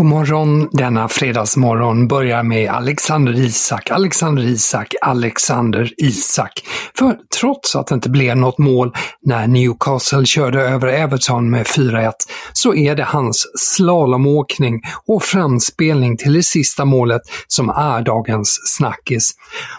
God 0.00 0.06
morgon 0.06 0.68
denna 0.72 1.08
fredagsmorgon 1.08 2.08
börjar 2.08 2.42
med 2.42 2.70
Alexander 2.70 3.32
Isak, 3.32 3.90
Alexander 3.90 4.42
Isak, 4.42 4.94
Alexander 5.02 5.92
Isak. 5.96 6.52
För 6.98 7.16
trots 7.40 7.76
att 7.76 7.86
det 7.86 7.94
inte 7.94 8.10
blev 8.10 8.36
något 8.36 8.58
mål 8.58 8.94
när 9.22 9.46
Newcastle 9.46 10.26
körde 10.26 10.60
över 10.62 10.88
Everton 10.88 11.50
med 11.50 11.66
4-1 11.66 12.12
så 12.52 12.74
är 12.74 12.96
det 12.96 13.04
hans 13.04 13.46
slalomåkning 13.54 14.80
och 15.06 15.22
framspelning 15.22 16.16
till 16.16 16.32
det 16.32 16.42
sista 16.42 16.84
målet 16.84 17.22
som 17.46 17.68
är 17.68 18.02
dagens 18.02 18.60
snackis. 18.64 19.30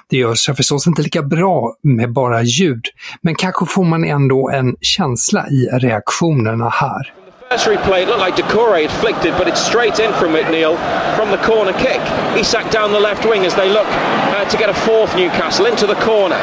Det 0.09 0.17
gör 0.17 0.35
sig 0.35 0.56
förstås 0.56 0.88
inte 0.88 1.02
lika 1.02 1.22
bra 1.22 1.75
med 1.83 2.13
bara 2.13 2.41
ljud, 2.41 2.85
men 3.22 3.35
kanske 3.35 3.66
får 3.66 3.83
man 3.83 4.03
ändå 4.03 4.50
en 4.50 4.75
känsla 4.81 5.47
i 5.50 5.66
reaktionerna 5.66 6.69
här. 6.69 7.13
First 7.52 7.67
replay, 7.67 8.03
it 8.03 8.07
looked 8.07 8.23
like 8.23 8.38
Decore 8.38 8.80
had 8.80 8.89
flicked 9.03 9.27
it, 9.27 9.35
but 9.35 9.45
it's 9.45 9.59
straight 9.59 9.99
in 9.99 10.13
from 10.16 10.31
McNeil 10.31 10.80
from 11.19 11.35
the 11.35 11.38
corner 11.44 11.73
kick. 11.75 11.99
Isak 12.39 12.72
down 12.72 12.94
the 12.94 13.00
left 13.00 13.28
wing 13.28 13.44
as 13.44 13.53
they 13.56 13.67
look 13.67 13.91
uh, 14.31 14.47
to 14.47 14.56
get 14.56 14.69
a 14.69 14.73
fourth 14.73 15.13
Newcastle 15.17 15.66
into 15.66 15.85
the 15.85 16.00
corner. 16.00 16.39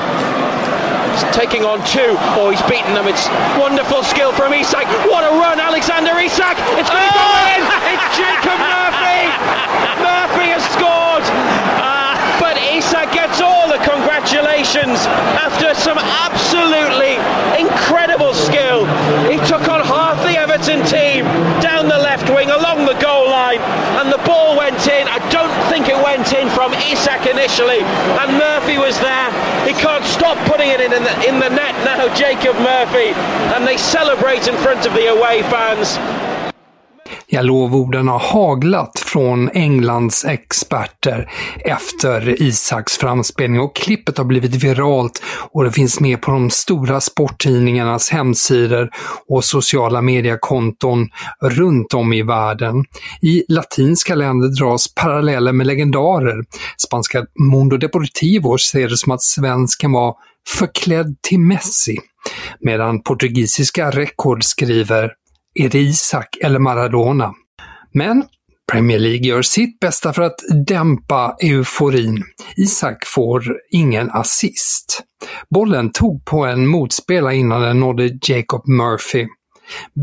He's 1.16 1.24
taking 1.32 1.64
on 1.64 1.80
two. 1.88 2.12
Oh, 2.36 2.52
he's 2.52 2.60
beaten 2.68 2.92
them. 2.92 3.08
It's 3.08 3.24
wonderful 3.56 4.04
skill 4.04 4.36
from 4.36 4.52
Isak. 4.52 4.84
What 5.08 5.24
a 5.24 5.32
run, 5.40 5.56
Alexander 5.58 6.12
Isak! 6.20 6.60
It's 6.76 6.92
going 6.92 7.08
to 7.08 7.16
go 7.16 7.28
in! 7.56 7.60
It's 7.88 8.08
Jacob 8.12 8.60
Murphy! 8.60 9.32
Murphy 10.04 10.52
has 10.52 10.64
scored! 10.76 11.24
But 12.38 12.54
Isak 12.60 13.10
gets 13.12 13.40
all 13.40 13.66
the 13.66 13.82
congratulations 13.82 15.00
after 15.42 15.74
some 15.74 15.98
absolutely 15.98 17.18
incredible 17.58 18.32
skill. 18.32 18.86
He 19.26 19.42
took 19.48 19.66
on 19.66 19.82
half 19.82 20.22
the 20.22 20.38
Everton 20.38 20.86
team 20.86 21.24
down 21.60 21.88
the 21.88 21.98
left 21.98 22.30
wing 22.30 22.50
along 22.50 22.86
the 22.86 22.94
goal 23.02 23.26
line, 23.26 23.58
and 23.98 24.12
the 24.12 24.22
ball 24.22 24.56
went 24.56 24.78
in. 24.86 25.08
I 25.08 25.18
don't 25.34 25.50
think 25.66 25.88
it 25.88 25.98
went 25.98 26.32
in 26.32 26.48
Isak 27.18 27.34
initially, 27.34 27.80
and 27.80 28.38
Murphy 28.38 28.78
was 28.78 28.98
there. 29.00 29.30
He 29.66 29.72
can't 29.72 30.04
stop 30.04 30.36
putting 30.46 30.70
it 30.70 30.80
in 30.80 30.92
in 30.92 31.02
the, 31.02 31.28
in 31.28 31.38
the 31.40 31.48
net 31.48 31.74
now, 31.84 32.14
Jacob 32.14 32.56
Murphy, 32.56 33.12
and 33.54 33.66
they 33.66 33.76
celebrate 33.76 34.48
in 34.48 34.56
front 34.56 34.86
of 34.86 34.92
the 34.94 35.08
away 35.08 35.42
fans. 35.42 35.98
Ja, 37.26 37.42
lovorden 37.42 38.08
har 38.08 38.18
haglat 38.18 38.97
från 39.12 39.48
Englands 39.48 40.24
experter 40.24 41.30
efter 41.64 42.42
Isaks 42.42 42.98
framspelning 42.98 43.60
och 43.60 43.76
klippet 43.76 44.18
har 44.18 44.24
blivit 44.24 44.64
viralt 44.64 45.22
och 45.50 45.64
det 45.64 45.72
finns 45.72 46.00
med 46.00 46.22
på 46.22 46.30
de 46.30 46.50
stora 46.50 47.00
sporttidningarnas 47.00 48.10
hemsidor 48.10 48.90
och 49.28 49.44
sociala 49.44 50.02
mediekonton 50.02 51.08
runt 51.42 51.94
om 51.94 52.12
i 52.12 52.22
världen. 52.22 52.84
I 53.22 53.44
latinska 53.48 54.14
länder 54.14 54.48
dras 54.48 54.94
paralleller 54.94 55.52
med 55.52 55.66
legendarer. 55.66 56.44
Spanska 56.86 57.26
Mundo 57.52 57.76
Deportivo 57.76 58.58
ser 58.58 58.88
det 58.88 58.96
som 58.96 59.12
att 59.12 59.22
svensken 59.22 59.92
var 59.92 60.14
förklädd 60.58 61.16
till 61.22 61.40
Messi, 61.40 61.96
medan 62.60 63.02
portugisiska 63.02 63.90
Record 63.90 64.44
skriver 64.44 65.12
är 65.54 65.68
det 65.68 65.78
Isak 65.78 66.36
eller 66.42 66.58
Maradona? 66.58 67.34
Men 67.94 68.24
Premier 68.72 68.98
League 68.98 69.26
gör 69.28 69.42
sitt 69.42 69.80
bästa 69.80 70.12
för 70.12 70.22
att 70.22 70.40
dämpa 70.66 71.36
euforin. 71.42 72.24
Isak 72.56 73.06
får 73.06 73.42
ingen 73.70 74.10
assist. 74.10 75.02
Bollen 75.50 75.92
tog 75.92 76.24
på 76.24 76.44
en 76.44 76.66
motspelare 76.66 77.36
innan 77.36 77.62
den 77.62 77.80
nådde 77.80 78.18
Jacob 78.22 78.68
Murphy. 78.68 79.26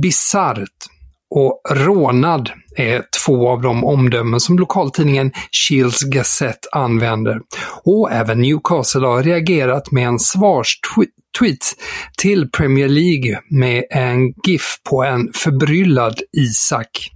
Bisarrt 0.01 0.85
och 1.29 1.61
rånad 1.69 2.49
är 2.75 3.03
två 3.25 3.49
av 3.49 3.61
de 3.61 3.85
omdömen 3.85 4.39
som 4.39 4.59
lokaltidningen 4.59 5.31
Shields 5.51 6.01
Gazette 6.03 6.67
använder. 6.71 7.41
Och 7.83 8.11
även 8.11 8.41
Newcastle 8.41 9.07
har 9.07 9.23
reagerat 9.23 9.91
med 9.91 10.07
en 10.07 10.19
svarstweet 10.19 11.09
tweet 11.39 11.75
till 12.17 12.51
Premier 12.51 12.87
League 12.87 13.41
med 13.49 13.83
en 13.89 14.33
GIF 14.47 14.77
på 14.89 15.03
en 15.03 15.33
förbryllad 15.33 16.19
Isak. 16.37 17.14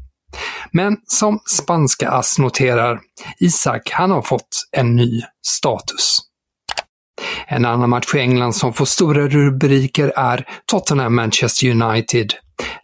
Men 0.72 0.98
som 1.08 1.40
spanska 1.46 2.10
ass 2.10 2.40
noterar, 2.40 3.00
Isak 3.40 3.90
han 3.92 4.12
har 4.12 4.22
fått 4.22 4.68
en 4.72 4.96
ny 4.96 5.22
status. 5.48 6.20
En 7.48 7.66
annan 7.66 7.90
match 7.90 8.16
i 8.16 8.20
England 8.20 8.54
som 8.54 8.74
får 8.74 8.86
stora 8.86 9.28
rubriker 9.28 10.14
är 10.16 10.46
Tottenham-Manchester 10.72 11.84
United. 11.84 12.34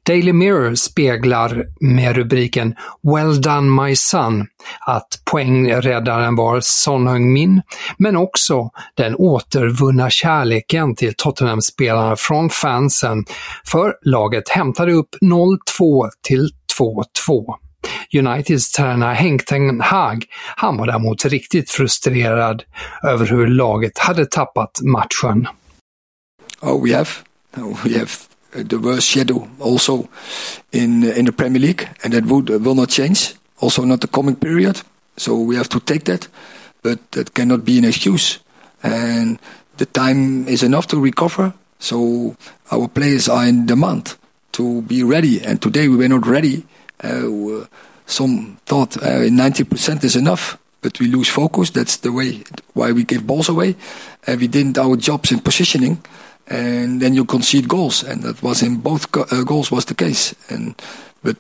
Daily 0.06 0.34
Mirror 0.34 0.76
speglar 0.76 1.66
med 1.80 2.16
rubriken 2.16 2.76
“Well 3.04 3.42
done 3.42 3.84
my 3.84 3.96
son” 3.96 4.48
att 4.80 5.08
poängräddaren 5.32 6.36
var 6.36 6.60
Son 6.64 7.08
Heung-min, 7.08 7.62
men 7.98 8.16
också 8.16 8.70
den 8.98 9.16
återvunna 9.16 10.10
kärleken 10.10 10.96
till 10.96 11.14
Tottenham-spelarna 11.18 12.16
från 12.16 12.50
fansen, 12.50 13.26
för 13.72 13.94
laget 14.02 14.50
hämtade 14.50 14.94
upp 14.94 15.10
0-2 15.22 16.10
till 16.28 16.50
2-2. 16.80 17.56
Uniteds 18.14 18.72
tränare 18.72 19.14
Henk 19.14 19.46
Ten 19.46 19.82
Hag, 19.82 20.26
han 20.56 20.78
var 20.78 20.88
däremot 20.88 21.26
riktigt 21.26 21.72
frustrerad 21.72 22.64
över 23.04 23.26
hur 23.26 23.48
laget 23.48 23.98
hade 23.98 24.26
tappat 24.26 24.82
matchen. 24.82 25.48
Oh, 26.62 26.84
we 26.84 26.96
have. 26.96 27.10
Oh, 27.58 27.78
we 27.86 27.98
have 28.00 28.12
the 28.70 28.78
worst 28.78 29.08
shadow 29.08 29.48
also 29.60 30.08
in 30.72 31.04
in 31.04 31.26
the 31.26 31.32
Premier 31.32 31.62
League, 31.62 31.88
and 32.04 32.14
that 32.14 32.26
would 32.26 32.50
uh, 32.50 32.60
will 32.60 32.76
not 32.76 32.90
change. 32.90 33.36
Also, 33.60 33.86
not 33.86 34.02
the 34.02 34.08
coming 34.08 34.36
period. 34.36 34.82
So 35.18 35.48
we 35.48 35.56
have 35.56 35.70
to 35.70 35.80
take 35.80 36.04
that, 36.06 36.30
but 36.82 37.00
that 37.12 37.34
cannot 37.34 37.64
be 37.66 37.78
an 37.78 37.86
excuse. 37.86 38.40
And 38.84 39.40
the 39.78 39.86
time 39.86 40.48
is 40.48 40.64
enough 40.64 40.88
to 40.88 41.04
recover. 41.04 41.54
So 41.80 42.36
our 42.72 42.88
players 42.88 43.30
are 43.30 43.48
in 43.48 43.66
demand 43.66 44.18
to 44.56 44.82
be 44.82 45.04
ready. 45.04 45.46
And 45.46 45.62
today 45.62 45.88
we 45.88 45.98
were 45.98 46.10
not 46.10 46.28
ready. 46.28 46.66
Uh, 47.04 47.66
some 48.06 48.58
thought 48.66 48.98
uh, 48.98 49.30
90% 49.30 50.04
is 50.04 50.16
enough, 50.16 50.58
but 50.82 51.00
we 51.00 51.08
lose 51.08 51.30
focus. 51.30 51.72
That's 51.72 51.98
the 51.98 52.12
way 52.12 52.44
why 52.74 52.92
we 52.92 53.04
give 53.04 53.26
balls 53.26 53.50
away. 53.50 53.76
Uh, 54.28 54.38
we 54.40 54.48
didn't 54.48 54.78
our 54.78 54.96
jobs 54.96 55.32
in 55.32 55.40
positioning 55.40 55.98
and 56.48 57.02
then 57.02 57.14
you 57.16 57.26
concede 57.26 57.68
goals, 57.68 58.04
and 58.04 58.22
that 58.24 58.44
was 58.44 58.62
in 58.62 58.78
both 58.78 59.08
uh, 59.18 59.44
goals 59.44 59.72
was 59.72 59.86
the 59.86 59.96
case. 59.96 60.36
And 60.50 60.76
but 61.24 61.38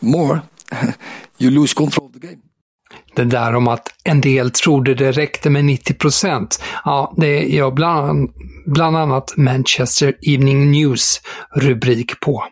more, 0.00 0.42
you 1.38 1.50
lose 1.50 1.74
control 1.74 2.06
of 2.06 2.12
the 2.12 2.26
game. 2.26 2.40
Det 3.16 3.24
där 3.24 3.54
om 3.54 3.68
att 3.68 3.88
en 4.04 4.20
del 4.20 4.50
trodde 4.50 4.94
det 4.94 5.12
räckte 5.12 5.50
med 5.50 5.64
90 5.64 5.94
procent. 5.94 6.62
Ja, 6.84 7.14
det 7.16 7.46
gör 7.46 7.70
bland, 7.70 8.30
bland 8.66 8.96
annat 8.96 9.36
Manchester 9.36 10.14
Evening 10.22 10.70
News 10.70 11.20
rubrik 11.54 12.20
på. 12.20 12.44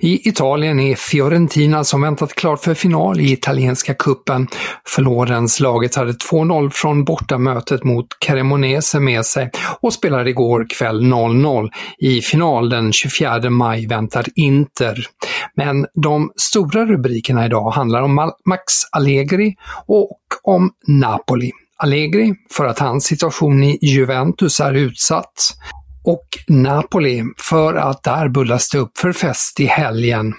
I 0.00 0.28
Italien 0.28 0.80
är 0.80 0.94
Fiorentina 0.94 1.84
som 1.84 2.02
väntat 2.02 2.34
klart 2.34 2.60
för 2.60 2.74
final 2.74 3.20
i 3.20 3.32
italienska 3.32 3.94
kuppen. 3.94 4.48
Florens-laget 4.84 5.94
hade 5.94 6.12
2-0 6.12 6.70
från 6.70 7.04
bortamötet 7.04 7.84
mot 7.84 8.06
Cremonese 8.18 9.00
med 9.00 9.26
sig 9.26 9.50
och 9.80 9.92
spelade 9.92 10.30
igår 10.30 10.66
kväll 10.78 11.02
0-0. 11.02 11.70
I 11.98 12.20
final 12.20 12.68
den 12.68 12.92
24 12.92 13.50
maj 13.50 13.86
väntar 13.86 14.26
Inter. 14.34 15.06
Men 15.56 15.86
de 15.94 16.32
stora 16.36 16.86
rubrikerna 16.86 17.46
idag 17.46 17.70
handlar 17.70 18.02
om 18.02 18.32
Max 18.44 18.72
Allegri 18.92 19.54
och 19.86 20.18
om 20.42 20.70
Napoli. 20.88 21.50
Allegri 21.76 22.34
för 22.50 22.66
att 22.66 22.78
hans 22.78 23.04
situation 23.04 23.62
i 23.62 23.78
Juventus 23.82 24.60
är 24.60 24.74
utsatt 24.74 25.54
och 26.04 26.26
Napoli 26.48 27.22
för 27.38 27.74
att 27.74 28.02
där 28.02 28.28
bullas 28.28 28.68
det 28.70 28.78
upp 28.78 28.98
för 28.98 29.12
fest 29.12 29.60
i 29.60 29.64
helgen. 29.64 30.34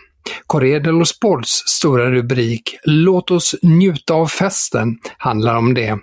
Corriere 0.47 0.79
dello 0.79 1.05
Sports 1.05 1.63
stora 1.65 2.11
rubrik 2.11 2.77
“Låt 2.83 3.31
oss 3.31 3.55
njuta 3.61 4.13
av 4.13 4.27
festen” 4.27 4.97
handlar 5.17 5.55
om 5.55 5.73
det. 5.73 5.97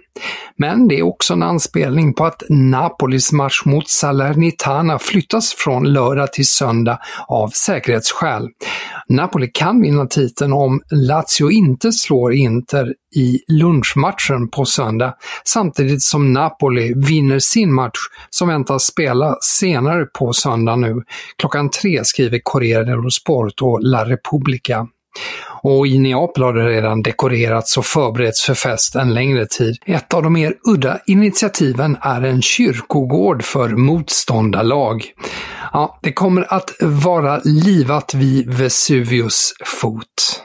Men 0.56 0.88
det 0.88 0.98
är 0.98 1.02
också 1.02 1.32
en 1.32 1.42
anspelning 1.42 2.14
på 2.14 2.24
att 2.24 2.42
Napolis 2.48 3.32
match 3.32 3.62
mot 3.64 3.88
Salernitana 3.88 4.98
flyttas 4.98 5.54
från 5.54 5.92
lördag 5.92 6.32
till 6.32 6.46
söndag 6.46 6.98
av 7.28 7.48
säkerhetsskäl. 7.48 8.48
Napoli 9.08 9.50
kan 9.54 9.82
vinna 9.82 10.06
titeln 10.06 10.52
om 10.52 10.80
Lazio 10.90 11.50
inte 11.50 11.92
slår 11.92 12.34
Inter 12.34 12.94
i 13.16 13.38
lunchmatchen 13.48 14.50
på 14.50 14.64
söndag, 14.64 15.14
samtidigt 15.44 16.02
som 16.02 16.32
Napoli 16.32 16.94
vinner 16.96 17.38
sin 17.38 17.74
match 17.74 17.98
som 18.30 18.48
väntas 18.48 18.84
spela 18.84 19.36
senare 19.40 20.04
på 20.04 20.32
söndag 20.32 20.76
nu. 20.76 21.02
Klockan 21.38 21.70
tre 21.70 22.04
skriver 22.04 22.40
Corriere 22.44 22.84
dello 22.84 23.10
Sport 23.10 23.62
och 23.62 23.80
La 23.82 24.04
Repubblica. 24.10 24.86
Och 25.62 25.86
i 25.86 25.98
Neapel 25.98 26.42
har 26.42 26.52
det 26.52 26.68
redan 26.68 27.02
dekorerats 27.02 27.76
och 27.76 27.86
förberetts 27.86 28.44
för 28.44 28.54
fest 28.54 28.94
en 28.94 29.14
längre 29.14 29.46
tid. 29.46 29.76
Ett 29.86 30.14
av 30.14 30.22
de 30.22 30.32
mer 30.32 30.54
udda 30.68 31.00
initiativen 31.06 31.96
är 32.00 32.22
en 32.22 32.42
kyrkogård 32.42 33.42
för 33.42 33.68
motståndarlag. 33.68 35.04
Ja, 35.72 35.98
det 36.02 36.12
kommer 36.12 36.54
att 36.54 36.70
vara 36.80 37.40
livat 37.44 38.14
vid 38.14 38.54
Vesuvius 38.54 39.52
fot. 39.64 40.42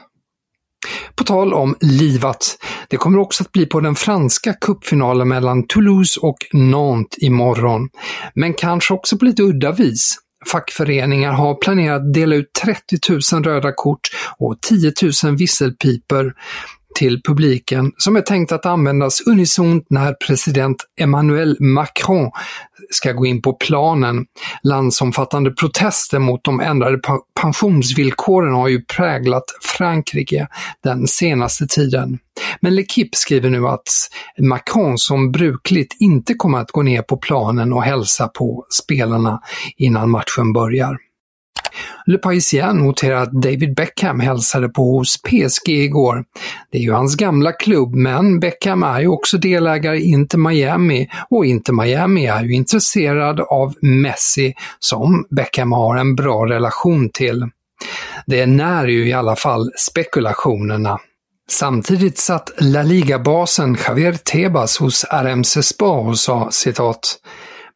På 1.14 1.24
tal 1.24 1.54
om 1.54 1.76
livat, 1.80 2.56
det 2.88 2.96
kommer 2.96 3.18
också 3.18 3.44
att 3.44 3.52
bli 3.52 3.66
på 3.66 3.80
den 3.80 3.94
franska 3.94 4.52
cupfinalen 4.52 5.28
mellan 5.28 5.66
Toulouse 5.66 6.20
och 6.20 6.36
Nantes 6.52 7.18
imorgon. 7.22 7.88
Men 8.34 8.54
kanske 8.54 8.94
också 8.94 9.18
på 9.18 9.24
lite 9.24 9.42
udda 9.42 9.72
vis. 9.72 10.18
Fackföreningar 10.52 11.32
har 11.32 11.54
planerat 11.54 12.02
att 12.02 12.14
dela 12.14 12.34
ut 12.34 12.52
30 12.64 12.96
000 13.32 13.44
röda 13.44 13.72
kort 13.72 14.00
och 14.38 14.60
10 14.60 14.92
000 15.24 15.36
visselpipor 15.36 16.34
till 16.96 17.20
publiken 17.22 17.92
som 17.96 18.16
är 18.16 18.20
tänkt 18.20 18.52
att 18.52 18.66
användas 18.66 19.20
unisont 19.26 19.86
när 19.90 20.12
president 20.12 20.76
Emmanuel 21.00 21.56
Macron 21.60 22.30
ska 22.90 23.12
gå 23.12 23.26
in 23.26 23.42
på 23.42 23.52
planen. 23.52 24.26
Landsomfattande 24.62 25.50
protester 25.50 26.18
mot 26.18 26.44
de 26.44 26.60
ändrade 26.60 26.98
pensionsvillkoren 27.40 28.54
har 28.54 28.68
ju 28.68 28.84
präglat 28.84 29.44
Frankrike 29.62 30.48
den 30.82 31.06
senaste 31.06 31.66
tiden. 31.66 32.18
Men 32.60 32.78
L'Equipe 32.78 33.12
skriver 33.12 33.50
nu 33.50 33.68
att 33.68 33.88
Macron 34.38 34.98
som 34.98 35.32
brukligt 35.32 35.96
inte 36.00 36.34
kommer 36.34 36.58
att 36.58 36.70
gå 36.70 36.82
ner 36.82 37.02
på 37.02 37.16
planen 37.16 37.72
och 37.72 37.82
hälsa 37.82 38.28
på 38.28 38.66
spelarna 38.70 39.40
innan 39.76 40.10
matchen 40.10 40.52
börjar. 40.52 41.05
Le 42.06 42.18
Parisien 42.18 42.76
noterar 42.76 43.22
att 43.22 43.32
David 43.32 43.74
Beckham 43.74 44.20
hälsade 44.20 44.68
på 44.68 44.98
hos 44.98 45.22
PSG 45.22 45.68
igår. 45.68 46.24
Det 46.72 46.78
är 46.78 46.82
ju 46.82 46.92
hans 46.92 47.16
gamla 47.16 47.52
klubb, 47.52 47.94
men 47.94 48.40
Beckham 48.40 48.82
är 48.82 49.00
ju 49.00 49.08
också 49.08 49.38
delägare 49.38 49.98
i 49.98 50.08
Inter 50.08 50.38
Miami 50.38 51.08
och 51.30 51.46
Inter 51.46 51.72
Miami 51.72 52.26
är 52.26 52.42
ju 52.42 52.54
intresserad 52.54 53.40
av 53.40 53.74
Messi 53.82 54.54
som 54.78 55.26
Beckham 55.30 55.72
har 55.72 55.96
en 55.96 56.14
bra 56.14 56.46
relation 56.46 57.10
till. 57.10 57.48
Det 58.26 58.46
när 58.46 58.86
ju 58.86 59.08
i 59.08 59.12
alla 59.12 59.36
fall 59.36 59.70
spekulationerna. 59.76 60.98
Samtidigt 61.50 62.18
satt 62.18 62.50
La 62.58 62.82
Liga-basen 62.82 63.76
Javier 63.86 64.12
Tebas 64.12 64.78
hos 64.78 65.04
RMC 65.04 65.62
Spa 65.62 65.98
och 65.98 66.18
sa 66.18 66.48
citat 66.50 67.18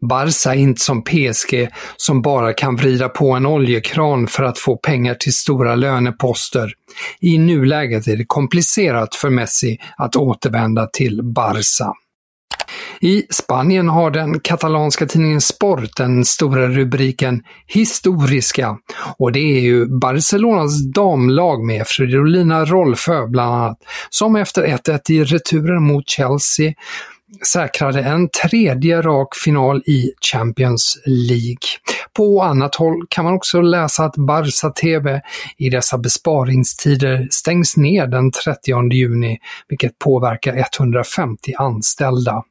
Barca 0.01 0.55
är 0.55 0.59
inte 0.59 0.81
som 0.81 1.05
PSG 1.05 1.69
som 1.97 2.23
bara 2.23 2.53
kan 2.53 2.77
vrida 2.77 3.09
på 3.09 3.33
en 3.33 3.47
oljekran 3.47 4.27
för 4.27 4.43
att 4.43 4.59
få 4.59 4.77
pengar 4.77 5.15
till 5.15 5.33
stora 5.33 5.75
löneposter. 5.75 6.73
I 7.21 7.39
nuläget 7.39 8.07
är 8.07 8.17
det 8.17 8.25
komplicerat 8.27 9.15
för 9.15 9.31
Messi 9.31 9.79
att 9.97 10.17
återvända 10.17 10.87
till 10.87 11.23
Barca. 11.23 11.95
I 13.01 13.27
Spanien 13.31 13.89
har 13.89 14.11
den 14.11 14.41
katalanska 14.41 15.07
tidningen 15.07 15.41
Sport 15.41 15.97
den 15.97 16.25
stora 16.25 16.69
rubriken 16.69 17.43
“Historiska” 17.67 18.77
och 19.19 19.33
det 19.33 19.41
är 19.41 19.61
ju 19.61 19.87
Barcelonas 19.87 20.93
damlag 20.93 21.65
med 21.65 21.87
Fridolina 21.87 22.65
Rolfö 22.65 23.27
bland 23.27 23.55
annat, 23.55 23.79
som 24.11 24.37
efter 24.37 24.63
1-1 24.63 25.11
i 25.11 25.25
returen 25.25 25.83
mot 25.83 26.09
Chelsea 26.09 26.73
säkrade 27.53 28.03
en 28.03 28.29
tredje 28.29 29.03
rak 29.03 29.35
final 29.35 29.83
i 29.87 30.13
Champions 30.33 31.03
League. 31.07 31.69
På 32.17 32.43
annat 32.43 32.75
håll 32.75 33.07
kan 33.09 33.25
man 33.25 33.35
också 33.35 33.61
läsa 33.61 34.05
att 34.05 34.17
Barca 34.17 34.71
TV 34.71 35.21
i 35.57 35.71
dessa 35.71 35.99
besparingstider 35.99 37.29
stängs 37.31 37.77
ner 37.77 38.07
den 38.07 38.31
30 38.31 38.93
juni, 38.93 39.39
vilket 39.69 39.99
påverkar 39.99 40.57
150 40.57 41.53
anställda. 41.59 42.43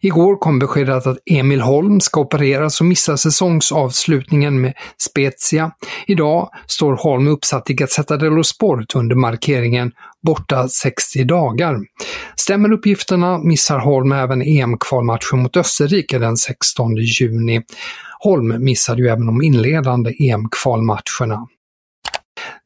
Igår 0.00 0.36
kom 0.36 0.58
beskedet 0.58 1.06
att 1.06 1.18
Emil 1.26 1.60
Holm 1.60 2.00
ska 2.00 2.20
opereras 2.20 2.80
och 2.80 2.86
missa 2.86 3.16
säsongsavslutningen 3.16 4.60
med 4.60 4.74
Spezia. 4.98 5.70
Idag 6.06 6.50
står 6.66 6.96
Holm 6.96 7.28
uppsatt 7.28 7.70
i 7.70 7.74
Gazzetta 7.74 8.16
dello 8.16 8.44
Sport 8.44 8.94
under 8.94 9.16
markeringen 9.16 9.92
“borta 10.26 10.68
60 10.68 11.24
dagar”. 11.24 11.78
Stämmer 12.36 12.72
uppgifterna 12.72 13.38
missar 13.38 13.78
Holm 13.78 14.12
även 14.12 14.42
EM-kvalmatchen 14.42 15.38
mot 15.38 15.56
Österrike 15.56 16.18
den 16.18 16.36
16 16.36 16.96
juni. 16.96 17.62
Holm 18.18 18.64
missade 18.64 19.02
ju 19.02 19.08
även 19.08 19.26
de 19.26 19.42
inledande 19.42 20.10
EM-kvalmatcherna. 20.10 21.46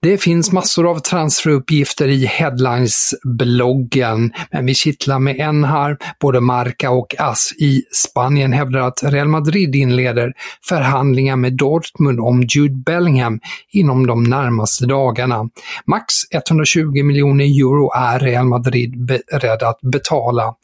Det 0.04 0.18
finns 0.18 0.52
massor 0.52 0.90
av 0.90 0.98
transferuppgifter 0.98 2.08
i 2.08 2.26
Headlines-bloggen, 2.26 4.32
men 4.52 4.66
vi 4.66 4.74
kittlar 4.74 5.18
med 5.18 5.40
en 5.40 5.64
här. 5.64 5.96
Både 6.20 6.40
Marca 6.40 6.90
och 6.90 7.14
AS 7.18 7.52
i 7.58 7.82
Spanien 7.92 8.52
hävdar 8.52 8.80
att 8.80 9.02
Real 9.02 9.28
Madrid 9.28 9.74
inleder 9.74 10.32
förhandlingar 10.68 11.36
med 11.36 11.52
Dortmund 11.52 12.20
om 12.20 12.42
Jude 12.42 12.82
Bellingham 12.86 13.40
inom 13.70 14.06
de 14.06 14.22
närmaste 14.22 14.86
dagarna. 14.86 15.48
Max 15.86 16.14
120 16.32 17.02
miljoner 17.02 17.44
euro 17.44 17.90
är 17.96 18.18
Real 18.18 18.46
Madrid 18.46 19.04
beredda 19.04 19.68
att 19.68 19.80
betala. 19.80 20.54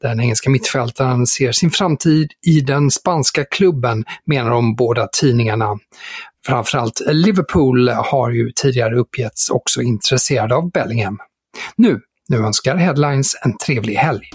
Den 0.00 0.20
engelska 0.20 0.50
mittfältaren 0.50 1.26
ser 1.26 1.52
sin 1.52 1.70
framtid 1.70 2.30
i 2.46 2.60
den 2.60 2.90
spanska 2.90 3.44
klubben, 3.44 4.04
menar 4.26 4.50
de 4.50 4.74
båda 4.74 5.08
tidningarna. 5.20 5.78
Framförallt 6.46 7.02
Liverpool 7.06 7.88
har 7.88 8.30
ju 8.30 8.52
tidigare 8.52 8.94
uppgetts 8.94 9.50
också 9.50 9.82
intresserade 9.82 10.54
av 10.54 10.70
Bellingham. 10.70 11.18
Nu, 11.76 12.00
nu 12.28 12.36
önskar 12.36 12.76
Headlines 12.76 13.36
en 13.42 13.56
trevlig 13.58 13.94
helg. 13.94 14.30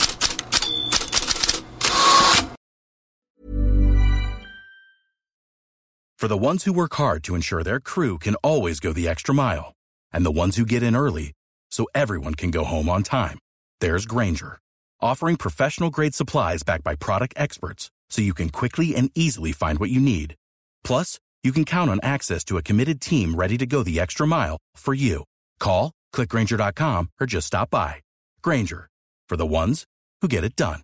For 6.22 6.28
the 6.28 6.38
ones 6.38 6.66
who 6.66 6.74
work 6.74 6.96
hard 6.96 7.24
to 7.24 7.36
ensure 7.36 7.64
their 7.64 7.80
crew 7.80 8.18
can 8.18 8.36
always 8.44 8.80
go 8.80 8.94
the 8.94 9.08
extra 9.08 9.34
mile, 9.34 9.74
and 10.14 10.26
the 10.26 10.42
ones 10.42 10.58
who 10.58 10.66
get 10.66 10.84
in 10.84 10.96
early 10.96 11.32
so 11.72 11.86
everyone 11.96 12.34
can 12.34 12.52
go 12.52 12.64
home 12.64 12.90
on 12.90 13.04
time, 13.04 13.38
there's 13.80 14.06
Granger, 14.06 14.60
offering 15.02 15.38
professional 15.38 15.90
grade 15.90 16.16
supplies 16.16 16.64
backed 16.64 16.84
by 16.84 16.96
product 16.96 17.34
experts 17.38 17.90
so 18.10 18.22
you 18.22 18.34
can 18.34 18.50
quickly 18.50 18.96
and 18.96 19.12
easily 19.16 19.54
find 19.54 19.80
what 19.80 19.90
you 19.90 20.02
need. 20.02 20.36
Plus, 20.84 21.20
you 21.44 21.52
can 21.52 21.66
count 21.66 21.90
on 21.90 22.00
access 22.04 22.44
to 22.46 22.58
a 22.58 22.62
committed 22.62 23.00
team 23.00 23.36
ready 23.36 23.58
to 23.58 23.66
go 23.66 23.82
the 23.84 24.00
extra 24.00 24.28
mile 24.28 24.58
for 24.76 24.94
you. 24.94 25.24
Call, 25.60 25.92
clickgranger.com, 26.14 27.10
or 27.20 27.26
just 27.26 27.48
stop 27.48 27.70
by. 27.70 28.02
Granger, 28.42 28.88
for 29.28 29.38
the 29.38 29.48
ones 29.48 29.86
who 30.22 30.28
get 30.28 30.44
it 30.44 30.56
done. 30.56 30.82